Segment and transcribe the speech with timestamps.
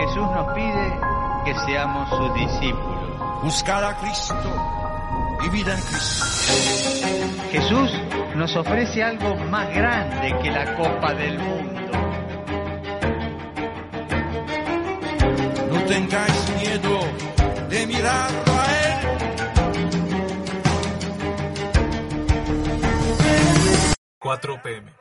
[0.00, 0.98] Jesús nos pide
[1.44, 3.42] que seamos sus discípulos.
[3.42, 4.34] Buscar a Cristo
[5.44, 6.24] y vida en Cristo.
[7.50, 7.92] Jesús
[8.34, 11.92] nos ofrece algo más grande que la copa del mundo.
[15.70, 17.00] No tengáis miedo
[17.68, 19.00] de mirarlo a Él.
[24.18, 24.99] 4 pm.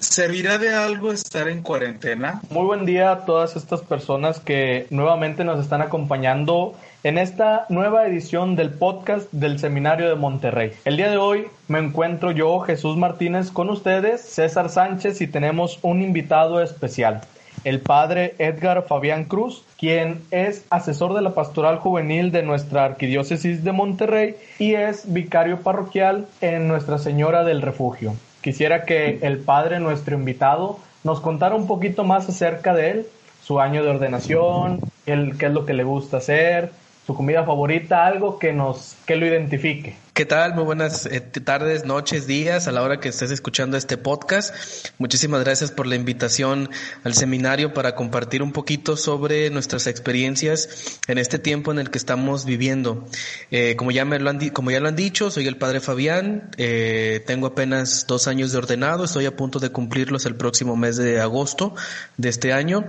[0.00, 2.40] ¿Servirá de algo estar en cuarentena?
[2.48, 8.06] Muy buen día a todas estas personas que nuevamente nos están acompañando en esta nueva
[8.06, 10.72] edición del podcast del Seminario de Monterrey.
[10.86, 15.78] El día de hoy me encuentro yo, Jesús Martínez, con ustedes, César Sánchez y tenemos
[15.82, 17.20] un invitado especial,
[17.64, 23.64] el padre Edgar Fabián Cruz, quien es asesor de la pastoral juvenil de nuestra arquidiócesis
[23.64, 28.14] de Monterrey y es vicario parroquial en Nuestra Señora del Refugio.
[28.40, 33.06] Quisiera que el padre, nuestro invitado, nos contara un poquito más acerca de él,
[33.42, 36.70] su año de ordenación, el, qué es lo que le gusta hacer,
[37.06, 39.96] su comida favorita, algo que nos que lo identifique.
[40.20, 40.54] ¿Qué tal?
[40.54, 44.54] Muy buenas eh, tardes, noches, días a la hora que estés escuchando este podcast.
[44.98, 46.68] Muchísimas gracias por la invitación
[47.04, 51.96] al seminario para compartir un poquito sobre nuestras experiencias en este tiempo en el que
[51.96, 53.06] estamos viviendo.
[53.50, 56.50] Eh, como ya me lo han como ya lo han dicho, soy el padre Fabián.
[56.58, 59.04] eh, tengo apenas dos años de ordenado.
[59.04, 61.74] Estoy a punto de cumplirlos el próximo mes de agosto
[62.18, 62.84] de este año.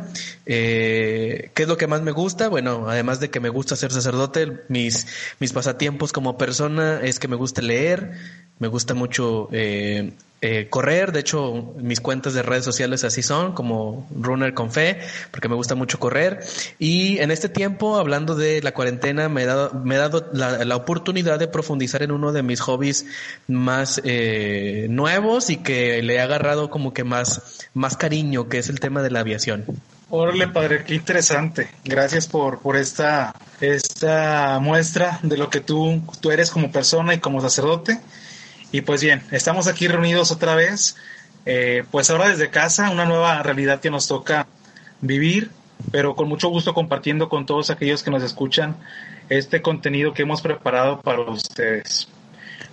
[0.45, 2.49] Eh, ¿Qué es lo que más me gusta?
[2.49, 5.07] Bueno, además de que me gusta ser sacerdote, mis
[5.39, 8.11] mis pasatiempos como persona es que me gusta leer,
[8.59, 13.53] me gusta mucho eh, eh, correr, de hecho mis cuentas de redes sociales así son,
[13.53, 16.44] como Runner con Fe, porque me gusta mucho correr.
[16.80, 20.75] Y en este tiempo, hablando de la cuarentena, me he dado, me he dado la,
[20.75, 23.05] oportunidad de profundizar en uno de mis hobbies
[23.47, 28.69] más eh, nuevos y que le he agarrado como que más, más cariño, que es
[28.69, 29.66] el tema de la aviación.
[30.13, 31.69] Órale, padre, qué interesante.
[31.85, 37.19] Gracias por, por esta, esta muestra de lo que tú, tú eres como persona y
[37.19, 37.97] como sacerdote.
[38.73, 40.97] Y pues bien, estamos aquí reunidos otra vez,
[41.45, 44.47] eh, pues ahora desde casa, una nueva realidad que nos toca
[45.00, 45.50] vivir,
[45.91, 48.75] pero con mucho gusto compartiendo con todos aquellos que nos escuchan
[49.29, 52.09] este contenido que hemos preparado para ustedes.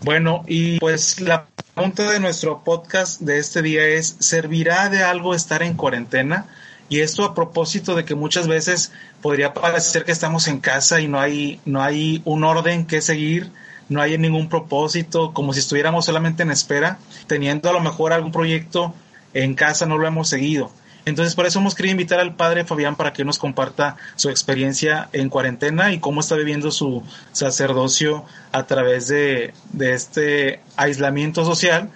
[0.03, 5.37] Bueno, y pues la pregunta de nuestro podcast de este día es, ¿servirá de algo
[5.37, 6.47] estar en cuarentena?
[6.89, 11.09] Y esto a propósito de que muchas veces podría parecer que estamos en casa y
[11.09, 13.51] no hay, no hay un orden que seguir,
[13.89, 18.33] no hay ningún propósito, como si estuviéramos solamente en espera, teniendo a lo mejor algún
[18.33, 18.95] proyecto
[19.35, 20.71] en casa, no lo hemos seguido.
[21.05, 25.09] Entonces, por eso hemos querido invitar al padre Fabián para que nos comparta su experiencia
[25.15, 31.91] en cuarentena y cómo está viviendo su sacerdocio a través de, de este aislamiento social,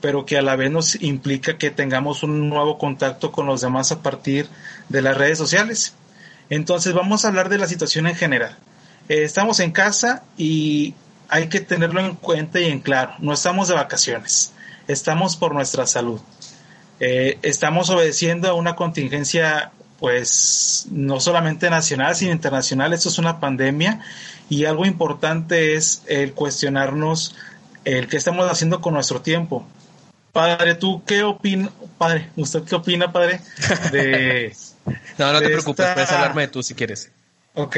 [0.00, 3.92] pero que a la vez nos implica que tengamos un nuevo contacto con los demás
[3.92, 4.48] a partir
[4.88, 5.94] de las redes sociales.
[6.50, 8.56] Entonces, vamos a hablar de la situación en general.
[9.08, 10.94] Eh, estamos en casa y
[11.28, 13.14] hay que tenerlo en cuenta y en claro.
[13.18, 14.52] No estamos de vacaciones,
[14.86, 16.20] estamos por nuestra salud.
[17.00, 22.92] Eh, estamos obedeciendo a una contingencia, pues, no solamente nacional, sino internacional.
[22.92, 24.00] Esto es una pandemia
[24.48, 27.34] y algo importante es el cuestionarnos
[27.84, 29.66] el qué estamos haciendo con nuestro tiempo.
[30.32, 33.40] Padre, ¿tú qué opina, padre, usted qué opina, padre,
[33.92, 34.54] de...
[35.18, 37.10] No, no te preocupes, esta- puedes hablarme de tú si quieres.
[37.54, 37.76] Ok,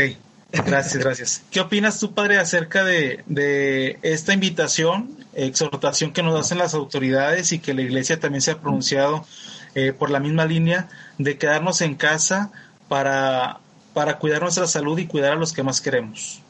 [0.52, 1.42] gracias, gracias.
[1.50, 7.50] ¿Qué opinas tú, padre, acerca de, de esta invitación, exhortación que nos hacen las autoridades
[7.52, 9.26] y que la iglesia también se ha pronunciado
[9.74, 12.52] eh, por la misma línea de quedarnos en casa
[12.88, 13.58] para,
[13.94, 16.42] para cuidar nuestra salud y cuidar a los que más queremos?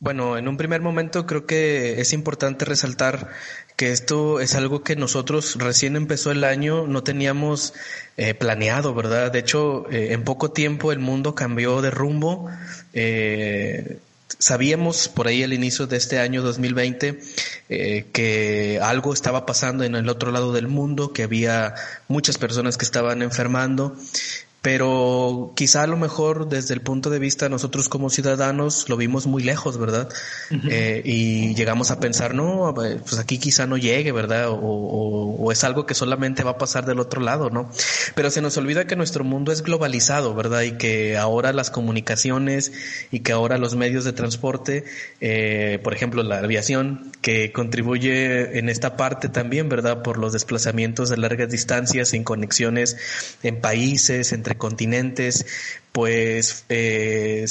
[0.00, 3.30] Bueno, en un primer momento creo que es importante resaltar
[3.78, 7.74] que esto es algo que nosotros recién empezó el año no teníamos
[8.16, 9.30] eh, planeado, ¿verdad?
[9.30, 12.50] De hecho, eh, en poco tiempo el mundo cambió de rumbo.
[12.92, 14.00] Eh,
[14.38, 17.20] sabíamos por ahí al inicio de este año 2020
[17.68, 21.74] eh, que algo estaba pasando en el otro lado del mundo, que había
[22.08, 23.96] muchas personas que estaban enfermando
[24.70, 28.98] pero quizá a lo mejor desde el punto de vista de nosotros como ciudadanos lo
[28.98, 30.10] vimos muy lejos, ¿verdad?
[30.68, 34.50] Eh, y llegamos a pensar, no, pues aquí quizá no llegue, ¿verdad?
[34.50, 37.70] O, o- o es algo que solamente va a pasar del otro lado, ¿no?
[38.14, 40.60] Pero se nos olvida que nuestro mundo es globalizado, ¿verdad?
[40.60, 42.70] Y que ahora las comunicaciones
[43.10, 44.84] y que ahora los medios de transporte,
[45.22, 50.02] eh, por ejemplo, la aviación, que contribuye en esta parte también, ¿verdad?
[50.02, 52.98] Por los desplazamientos de largas distancias en conexiones
[53.42, 55.46] en países, entre continentes,
[55.92, 57.46] pues eh,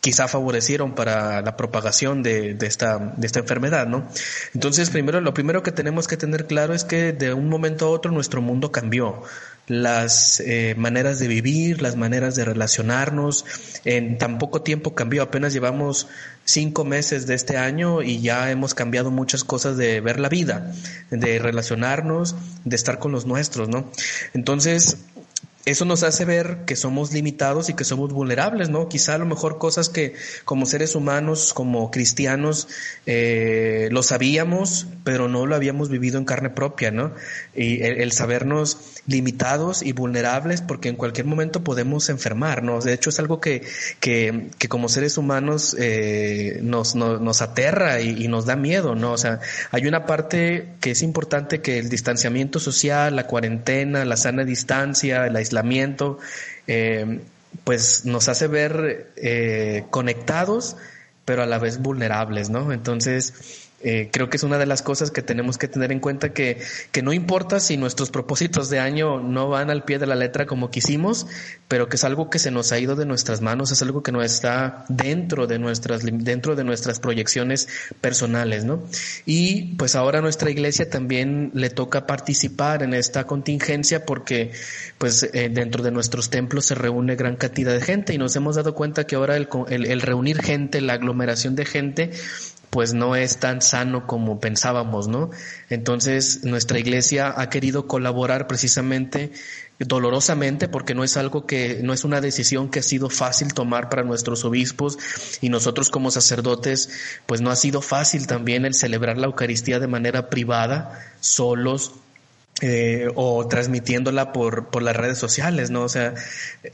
[0.00, 4.08] quizá favorecieron para la propagación de, esta enfermedad, ¿no?
[4.54, 7.90] Entonces, primero, lo primero que tenemos que tener claro es que de un momento a
[7.90, 9.22] otro nuestro mundo cambió.
[9.66, 13.44] las eh, maneras de vivir, las maneras de relacionarnos.
[13.84, 16.08] En tan poco tiempo cambió, apenas llevamos
[16.44, 20.72] cinco meses de este año y ya hemos cambiado muchas cosas de ver la vida,
[21.10, 22.34] de relacionarnos,
[22.64, 23.90] de estar con los nuestros, ¿no?
[24.32, 24.96] Entonces,
[25.70, 28.88] eso nos hace ver que somos limitados y que somos vulnerables, ¿no?
[28.88, 32.68] Quizá a lo mejor cosas que como seres humanos, como cristianos,
[33.04, 37.12] eh, lo sabíamos, pero no lo habíamos vivido en carne propia, ¿no?
[37.54, 42.84] Y el, sabernos limitados y vulnerables porque en cualquier momento podemos enfermarnos.
[42.84, 43.62] De hecho, es algo que,
[44.00, 49.12] que, que como seres humanos eh, nos, nos, aterra y, nos da miedo, ¿no?
[49.12, 49.40] O sea,
[49.70, 55.26] hay una parte que es importante que el distanciamiento social, la cuarentena, la sana distancia,
[55.26, 55.57] el aislamiento,
[56.66, 57.20] eh,
[57.64, 60.76] pues nos hace ver eh, conectados,
[61.24, 62.72] pero a la vez vulnerables, ¿no?
[62.72, 66.32] Entonces, eh, creo que es una de las cosas que tenemos que tener en cuenta
[66.32, 66.60] que,
[66.90, 70.46] que no importa si nuestros propósitos de año no van al pie de la letra
[70.46, 71.26] como quisimos,
[71.68, 74.10] pero que es algo que se nos ha ido de nuestras manos, es algo que
[74.10, 77.68] no está dentro de nuestras, dentro de nuestras proyecciones
[78.00, 78.82] personales, ¿no?
[79.26, 84.50] Y pues ahora a nuestra iglesia también le toca participar en esta contingencia porque
[84.98, 88.56] pues eh, dentro de nuestros templos se reúne gran cantidad de gente y nos hemos
[88.56, 92.10] dado cuenta que ahora el, el, el reunir gente, la aglomeración de gente,
[92.70, 95.30] pues no es tan sano como pensábamos, ¿no?
[95.70, 99.32] Entonces nuestra iglesia ha querido colaborar precisamente
[99.78, 103.88] dolorosamente porque no es algo que no es una decisión que ha sido fácil tomar
[103.88, 104.98] para nuestros obispos
[105.40, 106.90] y nosotros como sacerdotes
[107.26, 111.92] pues no ha sido fácil también el celebrar la Eucaristía de manera privada solos
[112.60, 115.82] eh, o transmitiéndola por, por las redes sociales, ¿no?
[115.82, 116.14] O sea,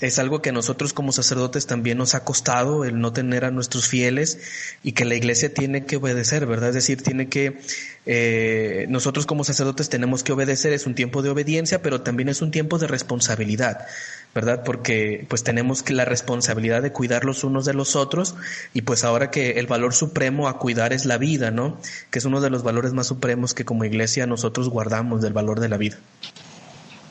[0.01, 3.51] es algo que a nosotros como sacerdotes también nos ha costado el no tener a
[3.51, 4.39] nuestros fieles
[4.83, 6.71] y que la iglesia tiene que obedecer, ¿verdad?
[6.71, 7.61] Es decir, tiene que,
[8.07, 12.41] eh, nosotros como sacerdotes tenemos que obedecer, es un tiempo de obediencia, pero también es
[12.41, 13.87] un tiempo de responsabilidad.
[14.35, 14.63] ¿Verdad?
[14.65, 18.35] Porque pues tenemos la responsabilidad de cuidar los unos de los otros
[18.73, 21.79] y pues ahora que el valor supremo a cuidar es la vida, ¿no?
[22.11, 25.61] Que es uno de los valores más supremos que como iglesia nosotros guardamos del valor
[25.61, 25.97] de la vida.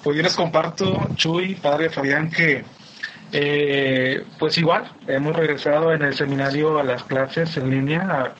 [0.03, 2.65] Pues yo les comparto, Chuy, padre Fabián, que
[3.31, 8.33] eh, pues igual hemos regresado en el seminario a las clases en línea,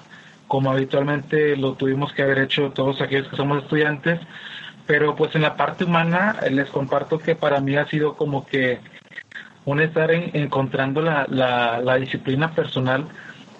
[0.50, 4.20] como habitualmente lo tuvimos que haber hecho todos aquellos que somos estudiantes
[4.86, 8.46] pero pues en la parte humana eh, les comparto que para mí ha sido como
[8.46, 8.80] que
[9.66, 13.06] un estar encontrando la, la, disciplina personal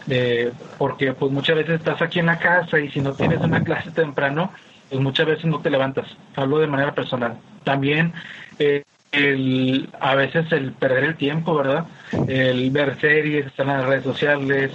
[0.10, 3.64] eh, porque pues muchas veces estás aquí en la casa y si no tienes una
[3.64, 4.52] clase temprano
[4.90, 6.06] pues muchas veces no te levantas.
[6.36, 7.38] Hablo de manera personal.
[7.64, 8.14] También
[8.60, 8.84] eh,
[9.14, 11.86] el, a veces el perder el tiempo verdad
[12.28, 14.72] el ver series estar en las redes sociales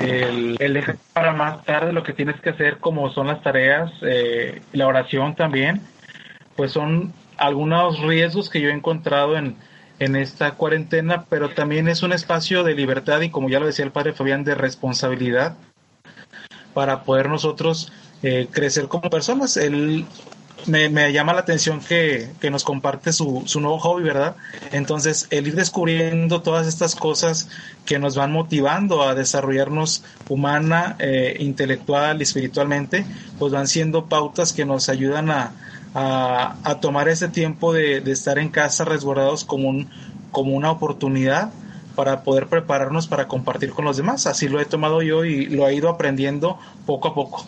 [0.00, 3.92] el, el dejar para más tarde lo que tienes que hacer como son las tareas
[4.72, 5.82] la oración también
[6.56, 9.56] pues son algunos riesgos que yo he encontrado en,
[9.98, 13.84] en esta cuarentena, pero también es un espacio de libertad y como ya lo decía
[13.84, 15.56] el padre Fabián, de responsabilidad
[16.74, 19.56] para poder nosotros eh, crecer como personas.
[19.56, 20.06] Él
[20.66, 24.36] me, me, llama la atención que, que nos comparte su, su, nuevo hobby, ¿verdad?
[24.70, 27.48] Entonces, el ir descubriendo todas estas cosas
[27.84, 33.04] que nos van motivando a desarrollarnos humana, eh, intelectual y espiritualmente,
[33.38, 35.52] pues van siendo pautas que nos ayudan a,
[35.94, 39.90] a, tomar ese tiempo de, estar en casa resguardados como, un,
[40.30, 41.50] como una oportunidad
[41.94, 44.26] para poder prepararnos para compartir con los demás.
[44.26, 47.46] Así lo he tomado yo y lo he ido aprendiendo poco a poco.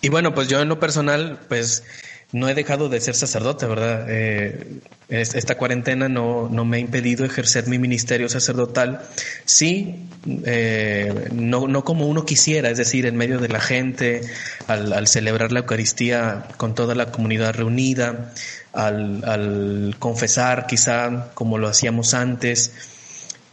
[0.00, 1.84] Y bueno, pues yo en lo personal, pues
[2.32, 4.06] no he dejado de ser sacerdote, ¿verdad?
[4.08, 9.02] Eh, esta cuarentena no, no, me ha impedido ejercer mi ministerio sacerdotal.
[9.44, 10.08] Sí,
[10.44, 14.22] eh, no, no, como uno quisiera, es decir, en medio de la gente,
[14.66, 18.32] al, celebrar la Eucaristía con toda la comunidad reunida,
[18.72, 22.72] al, al confesar quizá como lo hacíamos antes.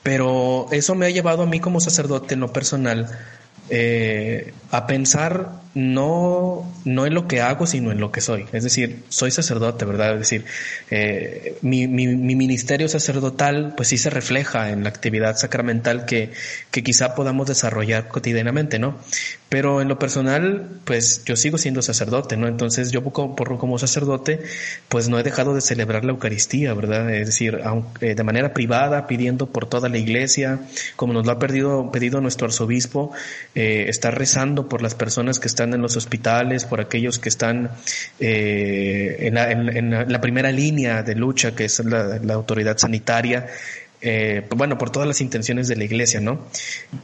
[0.03, 3.07] Pero eso me ha llevado a mí como sacerdote en lo personal
[3.69, 8.45] eh, a pensar no, no en lo que hago, sino en lo que soy.
[8.51, 10.13] Es decir, soy sacerdote, ¿verdad?
[10.13, 10.45] Es decir,
[10.89, 16.31] eh, mi, mi, mi, ministerio sacerdotal, pues sí se refleja en la actividad sacramental que,
[16.71, 18.97] que quizá podamos desarrollar cotidianamente, ¿no?
[19.47, 22.47] Pero en lo personal, pues yo sigo siendo sacerdote, ¿no?
[22.47, 24.41] Entonces yo como, como sacerdote,
[24.89, 27.13] pues no he dejado de celebrar la Eucaristía, ¿verdad?
[27.13, 30.61] Es decir, aunque, de manera privada, pidiendo por toda la iglesia,
[30.95, 33.11] como nos lo ha pedido, pedido nuestro arzobispo,
[33.53, 37.71] eh, estar rezando por las personas que están en los hospitales, por aquellos que están
[38.19, 43.47] eh, en, la, en, la, primera línea de lucha, que es la autoridad sanitaria,
[44.01, 46.39] eh, bueno, por todas las intenciones de la iglesia, ¿no?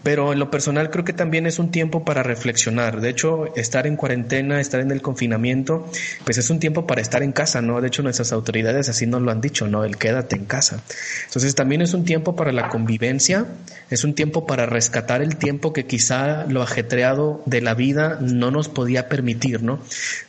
[0.01, 3.01] Pero en lo personal creo que también es un tiempo para reflexionar.
[3.01, 5.89] De hecho, estar en cuarentena, estar en el confinamiento,
[6.25, 7.79] pues es un tiempo para estar en casa, ¿no?
[7.81, 9.83] De hecho, nuestras autoridades así nos lo han dicho, ¿no?
[9.83, 10.83] El quédate en casa.
[11.25, 13.45] Entonces, también es un tiempo para la convivencia,
[13.89, 18.49] es un tiempo para rescatar el tiempo que quizá lo ajetreado de la vida no
[18.49, 19.79] nos podía permitir, ¿no?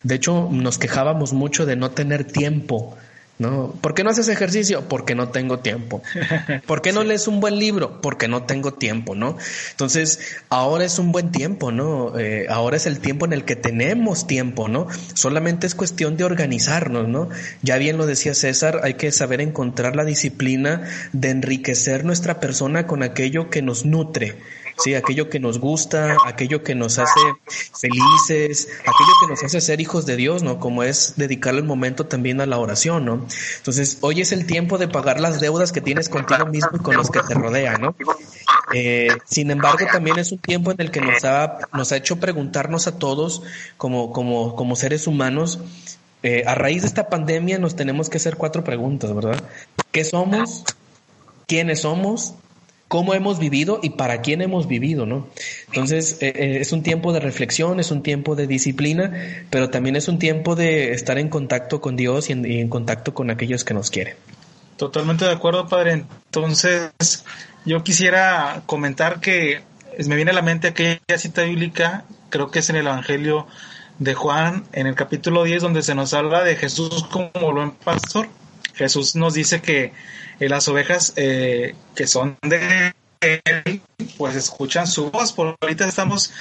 [0.03, 2.97] De hecho, nos quejábamos mucho de no tener tiempo
[3.39, 3.73] ¿no?
[3.81, 4.89] ¿Por qué no haces ejercicio?
[4.89, 6.03] Porque no tengo tiempo.
[6.67, 8.01] ¿Por qué no lees un buen libro?
[8.01, 9.37] Porque no tengo tiempo, ¿no?
[9.71, 12.19] Entonces, ahora es un buen tiempo, ¿no?
[12.19, 14.89] Eh, ahora es el tiempo en el que tenemos tiempo, ¿no?
[15.15, 17.29] Solamente es cuestión de organizarnos, ¿no?
[17.63, 22.87] Ya bien lo decía César, hay que saber encontrar la disciplina de enriquecer nuestra persona
[22.87, 24.37] con aquello que nos nutre
[24.79, 27.21] sí, aquello que nos gusta, aquello que nos hace
[27.79, 30.59] felices, aquello que nos hace ser hijos de Dios, ¿no?
[30.59, 33.27] Como es dedicarle el momento también a la oración, ¿no?
[33.59, 36.97] Entonces, hoy es el tiempo de pagar las deudas que tienes contigo mismo y con
[36.97, 37.97] los que te rodean, ¿no?
[38.75, 42.17] Eh, sin embargo, también es un tiempo en el que nos ha, nos ha hecho
[42.17, 43.43] preguntarnos a todos
[43.77, 45.59] como, como, como seres humanos,
[46.23, 49.41] eh, a raíz de esta pandemia nos tenemos que hacer cuatro preguntas, ¿verdad?
[49.93, 50.65] ¿Qué somos?
[51.47, 52.35] ¿Quiénes somos?
[52.89, 55.29] Cómo hemos vivido y para quién hemos vivido, ¿no?
[55.67, 59.13] Entonces, eh, eh, es un tiempo de reflexión, es un tiempo de disciplina,
[59.51, 63.31] pero también es un tiempo de estar en contacto con Dios y en, contacto con
[63.31, 64.15] aquellos que nos quieren.
[64.77, 66.05] Totalmente de acuerdo, padre.
[66.27, 67.25] Entonces,
[67.67, 69.61] yo quisiera comentar que
[70.07, 73.47] me viene a la mente aquella cita bíblica, creo que es en el Evangelio
[73.99, 78.29] de Juan, en el capítulo 10, donde se nos habla de Jesús como buen pastor.
[78.79, 79.93] Jesús nos dice que
[80.41, 83.83] eh, las ovejas eh, que son de él,
[84.17, 85.33] pues escuchan su voz.
[85.33, 86.33] Por ahorita estamos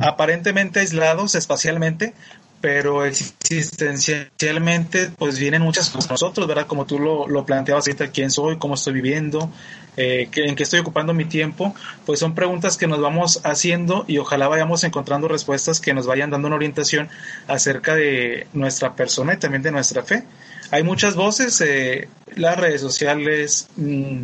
[0.00, 2.12] aparentemente aislados espacialmente,
[2.60, 6.66] pero existencialmente pues vienen muchas cosas nosotros, ¿verdad?
[6.66, 9.50] Como tú lo, lo planteabas ahorita, quién soy, cómo estoy viviendo,
[9.96, 11.74] eh, en qué estoy ocupando mi tiempo,
[12.04, 16.30] pues son preguntas que nos vamos haciendo y ojalá vayamos encontrando respuestas que nos vayan
[16.30, 17.08] dando una orientación
[17.46, 20.24] acerca de nuestra persona y también de nuestra fe.
[20.70, 24.22] Hay muchas voces, eh, las redes sociales, mm,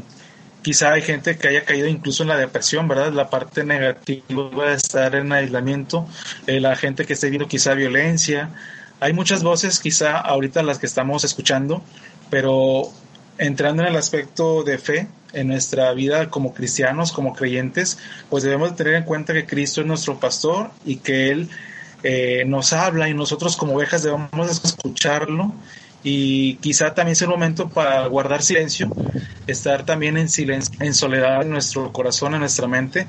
[0.63, 3.13] quizá hay gente que haya caído incluso en la depresión, ¿verdad?
[3.13, 6.07] La parte negativa va a estar en aislamiento,
[6.47, 8.51] eh, la gente que esté viendo quizá violencia.
[9.01, 11.83] Hay muchas voces, quizá ahorita las que estamos escuchando,
[12.31, 12.91] pero
[13.39, 18.77] entrando en el aspecto de fe en nuestra vida como cristianos, como creyentes, pues debemos
[18.77, 21.49] tener en cuenta que Cristo es nuestro pastor y que Él
[22.03, 25.55] eh, nos habla y nosotros como ovejas debemos escucharlo
[26.03, 28.91] y quizá también es el momento para guardar silencio,
[29.47, 33.07] estar también en silencio, en soledad en nuestro corazón, en nuestra mente,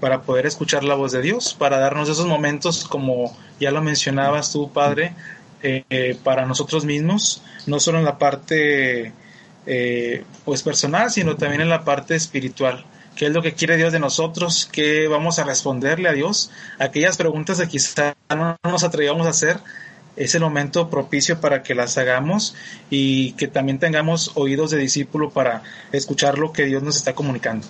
[0.00, 4.52] para poder escuchar la voz de Dios, para darnos esos momentos, como ya lo mencionabas
[4.52, 5.14] tú, Padre,
[5.62, 9.12] eh, para nosotros mismos, no solo en la parte
[9.64, 12.84] eh, pues personal, sino también en la parte espiritual.
[13.14, 14.68] ¿Qué es lo que quiere Dios de nosotros?
[14.72, 16.50] ¿Qué vamos a responderle a Dios?
[16.80, 19.58] Aquellas preguntas que quizá no nos atrevamos a hacer,
[20.16, 22.54] es el momento propicio para que las hagamos
[22.90, 27.66] y que también tengamos oídos de discípulo para escuchar lo que Dios nos está comunicando.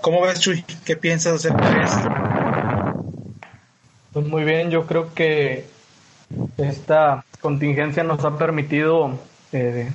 [0.00, 0.64] ¿Cómo ves, Chuy?
[0.84, 2.10] ¿Qué piensas acerca de esto?
[4.12, 5.66] Pues muy bien, yo creo que
[6.58, 9.18] esta contingencia nos ha permitido
[9.52, 9.90] eh,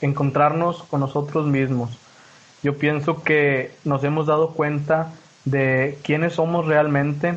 [0.00, 1.98] encontrarnos con nosotros mismos.
[2.62, 5.12] Yo pienso que nos hemos dado cuenta
[5.44, 7.36] de quiénes somos realmente,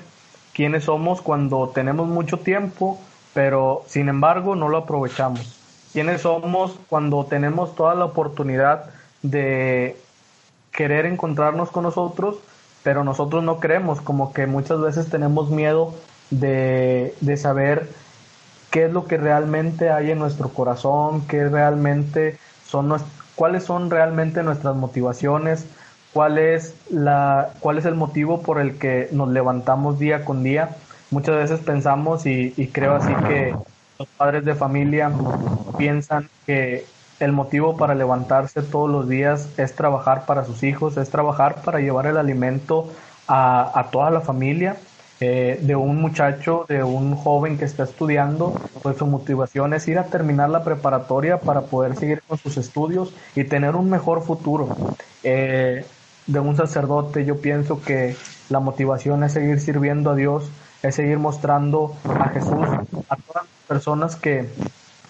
[0.54, 3.00] quiénes somos cuando tenemos mucho tiempo
[3.38, 5.60] pero sin embargo no lo aprovechamos.
[5.94, 8.86] ¿Quiénes somos cuando tenemos toda la oportunidad
[9.22, 9.96] de
[10.72, 12.38] querer encontrarnos con nosotros,
[12.82, 14.02] pero nosotros no queremos?
[14.02, 15.94] Como que muchas veces tenemos miedo
[16.32, 17.88] de, de saber
[18.72, 22.92] qué es lo que realmente hay en nuestro corazón, qué realmente son
[23.36, 25.68] cuáles son realmente nuestras motivaciones,
[26.12, 30.76] cuál es la cuál es el motivo por el que nos levantamos día con día
[31.12, 33.56] muchas veces pensamos y, creo así que
[34.00, 35.12] los padres de familia
[35.78, 36.86] piensan que
[37.20, 41.80] el motivo para levantarse todos los días es trabajar para sus hijos, es trabajar para
[41.80, 42.90] llevar el alimento
[43.28, 44.78] a, toda la familia.
[45.20, 49.98] Eh, de un muchacho, de un joven que está estudiando, pues su motivación es ir
[49.98, 54.78] a terminar la preparatoria para poder seguir con sus estudios y tener un mejor futuro.
[55.24, 55.84] Eh,
[56.28, 58.16] de un sacerdote yo pienso que
[58.50, 60.52] la motivación es seguir sirviendo a Dios
[60.84, 62.68] es seguir mostrando a Jesús
[63.10, 64.50] a todas las personas que,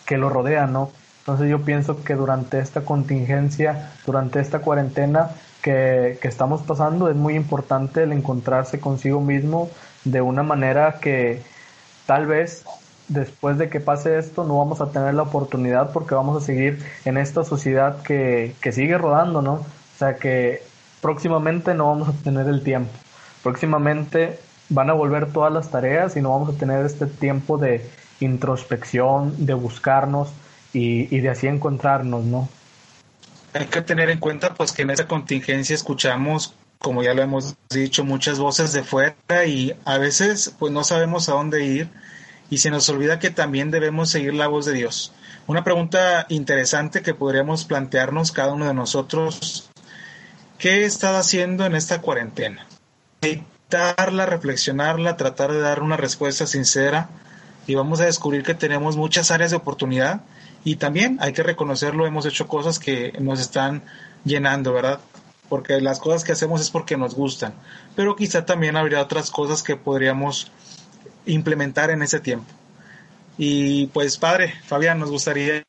[0.05, 0.91] que lo rodean, ¿no?
[1.19, 5.31] Entonces yo pienso que durante esta contingencia, durante esta cuarentena
[5.61, 9.69] que, que, estamos pasando, es muy importante el encontrarse consigo mismo
[10.05, 11.43] de una manera que
[12.05, 12.63] tal vez
[13.09, 16.83] después de que pase esto no vamos a tener la oportunidad porque vamos a seguir
[17.05, 19.53] en esta sociedad que, que sigue rodando, ¿no?
[19.53, 19.65] O
[19.97, 20.61] sea que
[21.01, 22.91] próximamente no vamos a tener el tiempo.
[23.43, 27.89] Próximamente van a volver todas las tareas y no vamos a tener este tiempo de
[28.19, 30.29] introspección, de buscarnos
[30.73, 32.49] y, y de así encontrarnos, ¿no?
[33.53, 37.55] Hay que tener en cuenta pues que en esa contingencia escuchamos, como ya lo hemos
[37.69, 41.89] dicho, muchas voces de fuera y a veces pues no sabemos a dónde ir
[42.49, 45.13] y se nos olvida que también debemos seguir la voz de Dios.
[45.47, 49.69] Una pregunta interesante que podríamos plantearnos cada uno de nosotros,
[50.57, 52.67] ¿qué he estado haciendo en esta cuarentena?
[53.69, 57.09] Meditarla, reflexionarla, tratar de dar una respuesta sincera
[57.65, 60.21] y vamos a descubrir que tenemos muchas áreas de oportunidad
[60.63, 63.83] y también hay que reconocerlo, hemos hecho cosas que nos están
[64.23, 65.01] llenando, ¿verdad?
[65.49, 67.53] Porque las cosas que hacemos es porque nos gustan,
[67.93, 70.49] pero quizá también habría otras cosas que podríamos
[71.25, 72.47] implementar en ese tiempo.
[73.37, 75.65] Y pues padre, Fabián, nos gustaría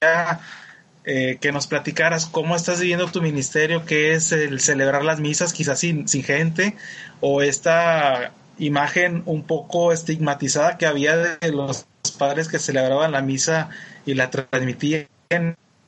[1.11, 5.55] eh, que nos platicaras cómo estás viviendo tu ministerio, qué es el celebrar las misas,
[5.55, 6.77] quizás sin, gente,
[7.23, 11.87] o esta imagen un poco estigmatizada que había de los
[12.19, 13.71] padres que celebraban la misa
[14.05, 15.07] y la transmitían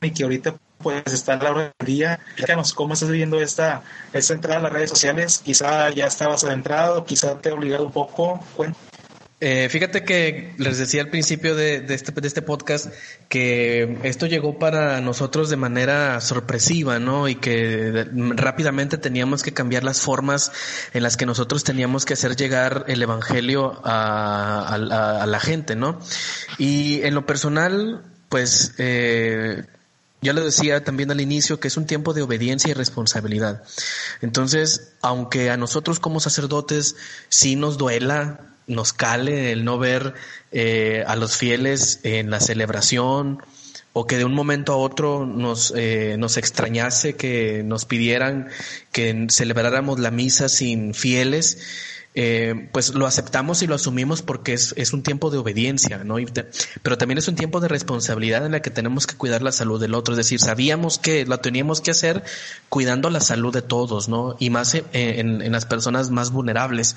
[0.01, 2.19] y que ahorita pues está la hora del día.
[2.37, 5.37] Díganos cómo estás viviendo esta, esta entrada a las redes sociales.
[5.37, 8.43] Quizá ya estabas adentrado, quizá te ha obligado un poco.
[9.43, 12.93] Eh, fíjate que les decía al principio de, este, de este podcast
[13.27, 17.27] que esto llegó para nosotros de manera sorpresiva, ¿no?
[17.27, 20.51] Y que rápidamente teníamos que cambiar las formas
[20.93, 25.99] en las que nosotros teníamos que hacer llegar el Evangelio a, la gente, ¿no?
[26.59, 28.75] Y en lo personal, pues...
[28.77, 29.63] Eh,
[30.21, 33.63] ya lo decía también al inicio que es un tiempo de obediencia y responsabilidad.
[34.21, 36.95] Entonces, aunque a nosotros como sacerdotes
[37.29, 40.13] sí nos duela nos cale el no ver
[40.51, 43.41] eh, a los fieles en la celebración
[43.93, 48.49] o que de un momento a otro nos, eh, nos extrañase que nos pidieran
[48.91, 51.57] que celebráramos la misa sin fieles
[52.13, 56.17] eh, pues lo aceptamos y lo asumimos porque es, es un tiempo de obediencia, ¿no?
[56.83, 59.79] pero también es un tiempo de responsabilidad en la que tenemos que cuidar la salud
[59.79, 62.23] del otro, es decir, sabíamos que lo teníamos que hacer
[62.67, 64.35] cuidando la salud de todos, ¿no?
[64.39, 66.95] Y más en, en, en las personas más vulnerables.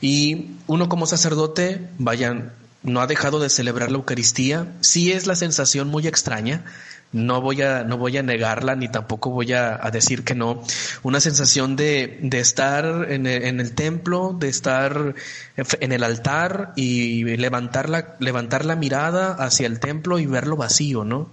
[0.00, 2.52] Y uno como sacerdote, vayan,
[2.82, 6.64] no ha dejado de celebrar la Eucaristía, sí es la sensación muy extraña,
[7.12, 10.62] no voy a, no voy a negarla ni tampoco voy a, decir que no.
[11.02, 15.14] Una sensación de, de estar en el, en el, templo, de estar
[15.56, 21.04] en el altar y levantar la, levantar la mirada hacia el templo y verlo vacío,
[21.04, 21.30] ¿no?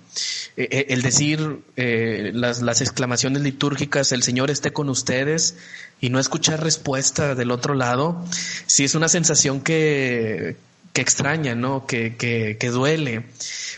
[0.55, 5.57] Eh, eh, el decir eh, las, las exclamaciones litúrgicas, el Señor esté con ustedes
[5.99, 8.23] y no escuchar respuesta del otro lado,
[8.67, 10.57] sí es una sensación que,
[10.93, 11.87] que extraña, ¿no?
[11.87, 13.25] Que, que, que duele.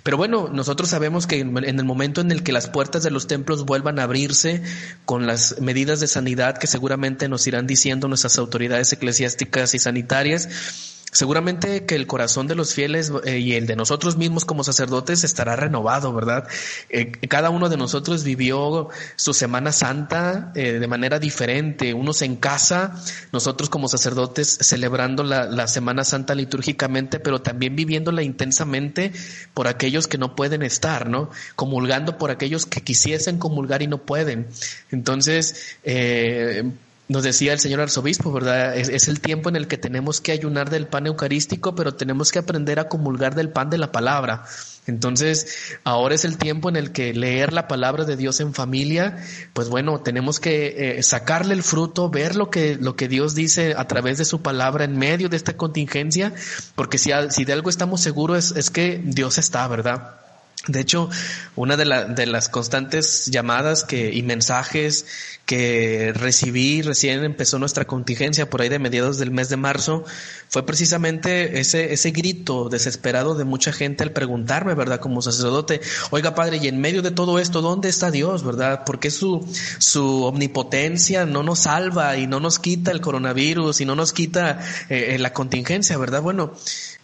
[0.04, 3.26] Pero bueno, nosotros sabemos que en el momento en el que las puertas de los
[3.26, 4.62] templos vuelvan a abrirse
[5.06, 10.95] con las medidas de sanidad que seguramente nos irán diciendo nuestras autoridades eclesiásticas y sanitarias,
[11.16, 15.24] seguramente que el corazón de los fieles eh, y el de nosotros mismos como sacerdotes
[15.24, 16.46] estará renovado, ¿verdad?
[16.90, 22.36] Eh, cada uno de nosotros vivió su Semana Santa eh, de manera diferente, unos en
[22.36, 23.02] casa,
[23.32, 29.14] nosotros como sacerdotes celebrando la, la Semana Santa litúrgicamente, pero también viviéndola intensamente
[29.54, 31.30] por aquellos que no pueden estar, ¿no?
[31.56, 34.48] Comulgando por aquellos que quisiesen comulgar y no pueden.
[34.92, 36.72] Entonces, eh,
[37.08, 38.76] nos decía el señor arzobispo, ¿verdad?
[38.76, 42.40] Es, el tiempo en el que tenemos que ayunar del pan eucarístico, pero tenemos que
[42.40, 44.46] aprender a comulgar del pan de la palabra.
[44.88, 49.18] Entonces, ahora es el tiempo en el que leer la palabra de Dios en familia,
[49.54, 53.76] pues bueno, tenemos que eh, sacarle el fruto, ver lo que, lo que Dios dice
[53.78, 56.34] a través de su palabra en medio de esta contingencia,
[56.76, 60.25] porque si, si de algo estamos seguros es, es que Dios está, ¿verdad?
[60.68, 61.10] De hecho,
[61.56, 65.06] una de, de, las constantes llamadas que, y mensajes
[65.46, 70.04] que recibí recién empezó nuestra contingencia por ahí de mediados del mes de marzo
[70.50, 75.00] fue precisamente ese, grito desesperado de mucha gente al preguntarme, ¿verdad?
[75.00, 78.84] Como sacerdote, oiga padre, y en medio de todo esto, ¿dónde está Dios, verdad?
[78.86, 83.96] Porque su, su omnipotencia no nos salva y no nos quita el coronavirus y no
[83.96, 86.22] nos quita eh, la contingencia, ¿verdad?
[86.22, 86.54] Bueno,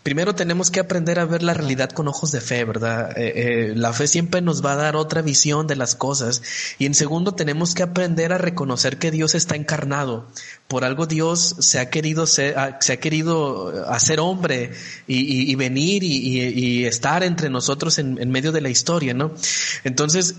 [0.04, 3.16] Primero tenemos que aprender a ver la realidad con ojos de fe, ¿verdad?
[3.20, 6.42] Eh, eh, la fe siempre nos va a dar otra visión de las cosas.
[6.80, 10.26] Y en segundo tenemos que aprender a reconocer que Dios está encarnado.
[10.68, 14.72] Por algo Dios se ha querido ser, se ha querido hacer hombre
[15.06, 19.36] y, venir y, estar entre nosotros en, medio de la historia, ¿no?
[19.84, 20.34] Entonces,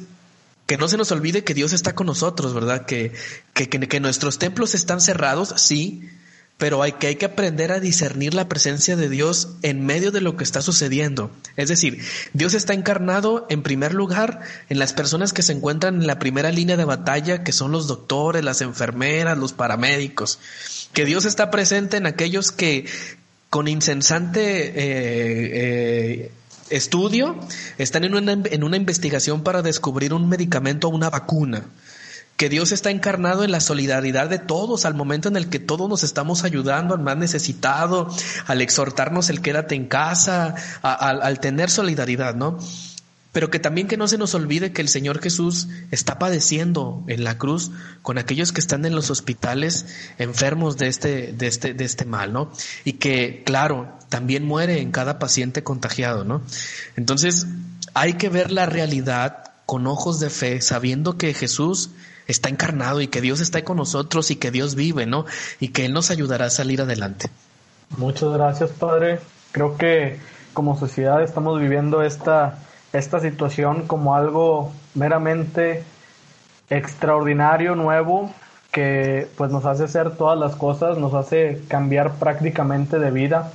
[0.66, 2.84] que no se nos olvide que Dios está con nosotros, ¿verdad?
[2.84, 3.12] Que,
[3.54, 6.08] que, que nuestros templos están cerrados, sí,
[6.62, 10.20] pero hay que, hay que aprender a discernir la presencia de Dios en medio de
[10.20, 11.32] lo que está sucediendo.
[11.56, 12.00] Es decir,
[12.34, 16.52] Dios está encarnado en primer lugar en las personas que se encuentran en la primera
[16.52, 20.38] línea de batalla, que son los doctores, las enfermeras, los paramédicos.
[20.92, 22.86] Que Dios está presente en aquellos que
[23.50, 26.32] con insensante eh, eh,
[26.70, 27.40] estudio
[27.76, 31.64] están en una, en una investigación para descubrir un medicamento o una vacuna
[32.36, 35.88] que Dios está encarnado en la solidaridad de todos, al momento en el que todos
[35.88, 38.08] nos estamos ayudando al más necesitado,
[38.46, 42.58] al exhortarnos el quédate en casa, al tener solidaridad, ¿no?
[43.32, 47.24] Pero que también que no se nos olvide que el Señor Jesús está padeciendo en
[47.24, 47.70] la cruz
[48.02, 49.86] con aquellos que están en los hospitales
[50.18, 52.52] enfermos de este, de este, de este mal, ¿no?
[52.84, 56.42] Y que, claro, también muere en cada paciente contagiado, ¿no?
[56.94, 57.46] Entonces,
[57.94, 61.90] hay que ver la realidad con ojos de fe, sabiendo que Jesús
[62.26, 65.24] está encarnado y que Dios está con nosotros y que Dios vive, ¿no?
[65.60, 67.30] Y que Él nos ayudará a salir adelante.
[67.96, 69.20] Muchas gracias, Padre.
[69.52, 70.18] Creo que
[70.54, 72.58] como sociedad estamos viviendo esta,
[72.92, 75.84] esta situación como algo meramente
[76.70, 78.32] extraordinario, nuevo,
[78.70, 83.52] que pues nos hace hacer todas las cosas, nos hace cambiar prácticamente de vida.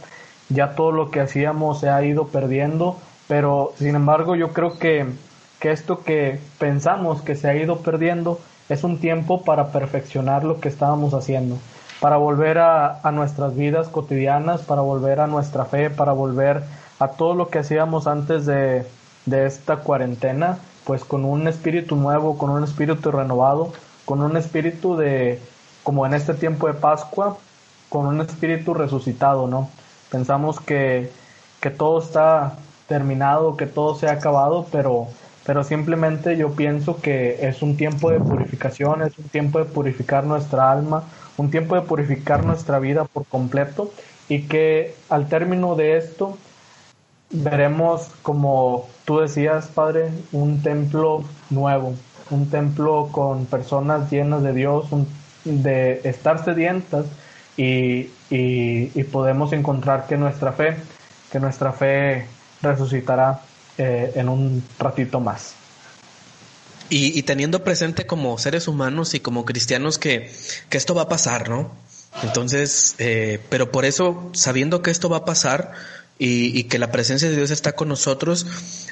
[0.49, 5.08] Ya todo lo que hacíamos se ha ido perdiendo, pero sin embargo yo creo que,
[5.60, 10.60] que esto que pensamos que se ha ido perdiendo es un tiempo para perfeccionar lo
[10.60, 11.58] que estábamos haciendo,
[11.99, 16.63] para volver a, nuestras vidas cotidianas, para volver a nuestra fe, para volver
[16.99, 18.86] a todo lo que hacíamos antes de,
[19.25, 23.71] de esta cuarentena, pues con un espíritu nuevo, con un espíritu renovado,
[24.06, 25.41] con un espíritu de,
[25.84, 27.38] como en este tiempo de Pascua,
[27.89, 29.69] con un espíritu resucitado, ¿no?
[30.12, 31.12] Pensamos que,
[31.62, 32.53] que todo está
[32.88, 35.08] terminado, que todo se ha acabado, pero
[35.48, 40.26] pero simplemente yo pienso que es un tiempo de purificación, es un tiempo de purificar
[40.26, 41.06] nuestra alma,
[41.38, 43.94] un tiempo de purificar nuestra vida por completo
[44.28, 46.38] y que al término de esto
[47.32, 51.96] veremos, como tú decías, Padre, un templo nuevo,
[52.30, 54.88] un templo con personas llenas de Dios,
[55.46, 57.06] de estar sedientas
[57.56, 60.76] y, y podemos encontrar que nuestra fe,
[61.32, 62.26] que nuestra fe
[62.62, 63.40] resucitará
[63.78, 65.54] eh, en un ratito más.
[66.90, 70.32] Y, teniendo presente como seres humanos y como cristianos que,
[70.70, 71.70] que esto va a pasar, ¿no?
[72.24, 75.74] Entonces, eh, pero por eso, sabiendo que esto va a pasar,
[76.20, 78.46] y, que la presencia de Dios está con nosotros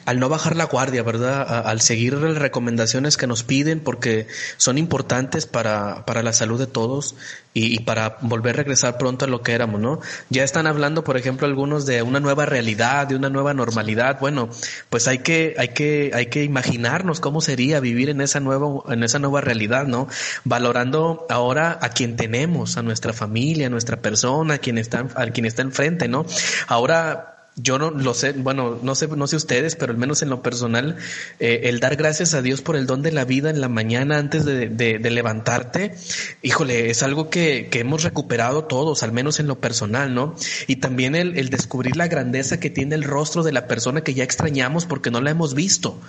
[0.05, 1.67] al no bajar la guardia, ¿verdad?
[1.67, 6.67] al seguir las recomendaciones que nos piden porque son importantes para, para la salud de
[6.67, 7.15] todos
[7.57, 10.01] y, para volver a regresar pronto a lo que éramos, ¿no?
[10.29, 14.19] Ya están hablando, por ejemplo, algunos de una nueva realidad, de una nueva normalidad.
[14.19, 14.49] Bueno,
[14.89, 19.03] pues hay que, hay que, hay que imaginarnos cómo sería vivir en esa nueva, en
[19.03, 20.09] esa nueva realidad, ¿no?
[20.43, 25.27] Valorando ahora a quien tenemos, a nuestra familia, a nuestra persona, a quien está, a
[25.27, 26.25] quien está enfrente, ¿no?
[26.67, 30.29] Ahora yo no lo sé, bueno, no sé, no sé ustedes, pero al menos en
[30.29, 30.97] lo personal,
[31.39, 34.17] eh, el dar gracias a Dios por el don de la vida en la mañana
[34.17, 35.95] antes de, levantarte,
[36.41, 40.35] híjole, es algo que, hemos recuperado todos, al menos en lo personal, ¿no?
[40.67, 44.23] Y también el, descubrir la grandeza que tiene el rostro de la persona que ya
[44.23, 45.99] extrañamos porque no la hemos visto.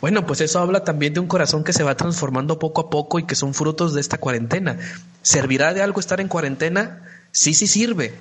[0.00, 3.18] Bueno, pues eso habla también de un corazón que se va transformando poco a poco
[3.18, 4.78] y que son frutos de esta cuarentena.
[5.20, 7.02] ¿Servirá de algo estar en cuarentena?
[7.32, 8.14] Sí, sí sirve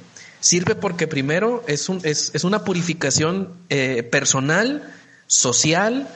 [0.46, 4.94] Sirve porque primero es, un, es, una purificación eh, personal,
[5.26, 6.08] social,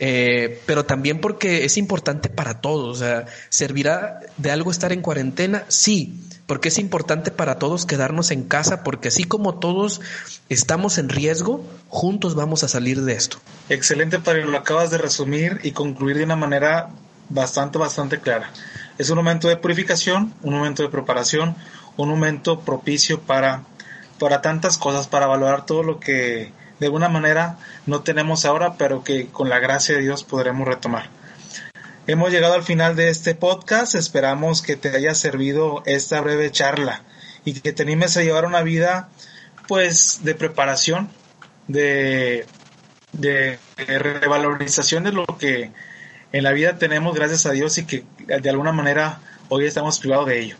[0.00, 2.96] eh, pero también porque es importante para todos.
[2.96, 5.64] O sea, ¿servirá de algo estar en cuarentena?
[5.68, 10.00] Sí, porque es importante para todos quedarnos en casa, porque así como todos
[10.48, 13.38] estamos en riesgo, juntos vamos a salir de esto.
[13.68, 16.88] Excelente, Padre, lo acabas de resumir y concluir de una manera
[17.28, 18.50] bastante, bastante clara.
[18.98, 21.54] Es un momento de purificación, un momento de preparación,
[21.96, 23.62] un momento propicio para
[24.18, 29.02] para tantas cosas, para valorar todo lo que de alguna manera no tenemos ahora, pero
[29.02, 31.08] que con la gracia de Dios podremos retomar.
[32.06, 37.02] Hemos llegado al final de este podcast, esperamos que te haya servido esta breve charla
[37.44, 39.08] y que te animes a llevar una vida
[39.66, 41.10] pues de preparación,
[41.66, 42.46] de,
[43.12, 45.72] de revalorización de lo que
[46.32, 50.26] en la vida tenemos gracias a Dios y que de alguna manera hoy estamos privados
[50.26, 50.56] de ello.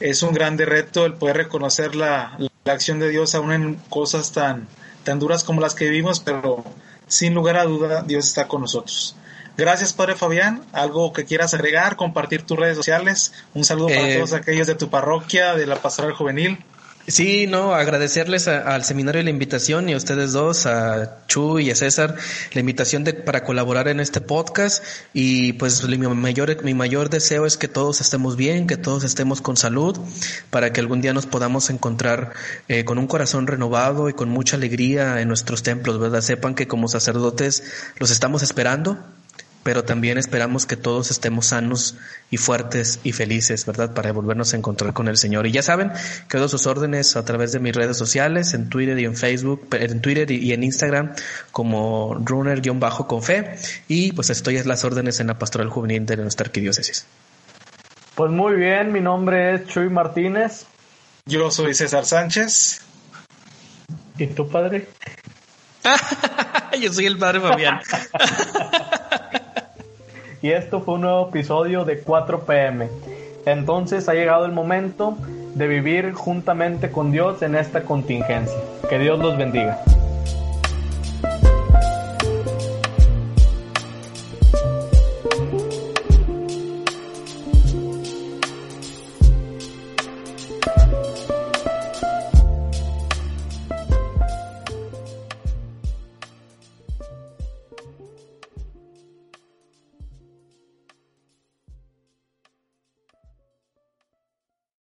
[0.00, 4.32] Es un grande reto el poder reconocer la, la acción de Dios aún en cosas
[4.32, 4.68] tan,
[5.04, 6.64] tan duras como las que vivimos, pero
[7.06, 9.16] sin lugar a duda Dios está con nosotros.
[9.56, 10.62] Gracias, Padre Fabián.
[10.72, 11.96] ¿Algo que quieras agregar?
[11.96, 13.32] Compartir tus redes sociales.
[13.54, 16.58] Un saludo para eh, todos aquellos de tu parroquia, de la Pastoral Juvenil.
[17.08, 21.76] Sí, no, agradecerles al seminario la invitación y a ustedes dos, a Chu y a
[21.76, 22.16] César,
[22.52, 27.46] la invitación de, para colaborar en este podcast y pues mi mayor, mi mayor deseo
[27.46, 29.96] es que todos estemos bien, que todos estemos con salud,
[30.50, 32.32] para que algún día nos podamos encontrar
[32.66, 36.22] eh, con un corazón renovado y con mucha alegría en nuestros templos, ¿verdad?
[36.22, 37.62] Sepan que como sacerdotes
[38.00, 38.98] los estamos esperando
[39.66, 41.96] pero también esperamos que todos estemos sanos
[42.30, 43.94] y fuertes y felices, ¿verdad?
[43.94, 45.44] Para volvernos a encontrar con el Señor.
[45.48, 45.90] Y ya saben,
[46.28, 50.00] quedo sus órdenes a través de mis redes sociales, en Twitter y en Facebook, en
[50.00, 51.16] Twitter y en Instagram
[51.50, 53.56] como runner-con fe.
[53.88, 57.04] Y pues estoy a las órdenes en la pastoral juvenil de nuestra arquidiócesis.
[58.14, 60.64] Pues muy bien, mi nombre es Chuy Martínez.
[61.24, 62.82] Yo soy César Sánchez.
[64.16, 64.86] ¿Y tu padre?
[66.80, 67.80] Yo soy el padre Fabián.
[70.46, 72.88] y esto fue un nuevo episodio de 4 pm.
[73.46, 75.16] Entonces ha llegado el momento
[75.56, 78.56] de vivir juntamente con Dios en esta contingencia.
[78.88, 79.80] Que Dios los bendiga.